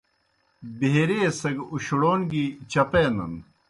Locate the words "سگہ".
1.39-1.63